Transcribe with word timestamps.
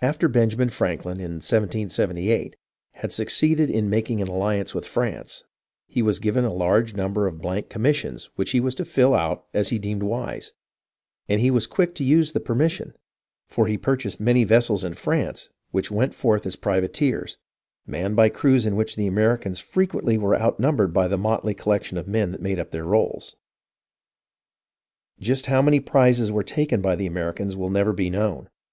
After 0.00 0.26
Benjamin 0.26 0.70
Franklin, 0.70 1.18
in 1.18 1.34
1778, 1.38 2.56
had 2.94 3.12
succeeded 3.12 3.70
in 3.70 3.88
making 3.88 4.20
an 4.20 4.26
alliance 4.26 4.74
with 4.74 4.84
France, 4.84 5.44
he 5.86 6.02
was 6.02 6.18
given 6.18 6.44
a 6.44 6.52
large 6.52 6.94
num 6.96 7.12
ber 7.12 7.28
of 7.28 7.40
blank 7.40 7.68
commissions 7.68 8.28
which 8.34 8.50
he 8.50 8.58
was 8.58 8.74
to 8.74 8.84
fill 8.84 9.14
out 9.14 9.44
as 9.54 9.68
he 9.68 9.78
deemed 9.78 10.02
wise, 10.02 10.52
and 11.28 11.40
he 11.40 11.52
was 11.52 11.68
quick 11.68 11.94
to 11.94 12.02
use 12.02 12.32
the 12.32 12.40
permission, 12.40 12.92
for 13.46 13.68
he 13.68 13.78
purchased 13.78 14.18
many 14.18 14.42
vessels 14.42 14.82
in 14.82 14.94
France 14.94 15.48
which 15.70 15.92
went 15.92 16.12
forth 16.12 16.44
as 16.44 16.56
privateers, 16.56 17.38
manned 17.86 18.16
by 18.16 18.28
crews 18.28 18.66
in 18.66 18.74
which 18.74 18.96
the 18.96 19.06
Americans 19.06 19.60
fre 19.60 19.84
quently 19.84 20.18
were 20.18 20.34
outnumbered 20.34 20.92
by 20.92 21.06
the 21.06 21.16
motley 21.16 21.54
collection 21.54 21.96
of 21.96 22.08
men 22.08 22.32
that 22.32 22.42
made 22.42 22.58
up 22.58 22.72
their 22.72 22.84
rolls. 22.84 23.36
Just 25.20 25.46
how 25.46 25.62
many 25.62 25.78
prizes 25.78 26.32
were 26.32 26.42
taken 26.42 26.82
by 26.82 26.96
the 26.96 27.06
Americans 27.06 27.54
will 27.54 27.70
never 27.70 27.92
be 27.92 28.10
known. 28.10 28.48